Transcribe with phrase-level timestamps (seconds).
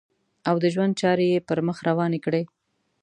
[0.49, 2.43] او د ژوند چارې یې پر مخ روانې کړې.